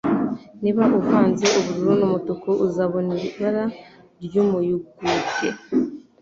[0.61, 3.63] Niba uvanze ubururu n'umutuku, uzabona ibara
[4.23, 5.47] ry'umuyugubwe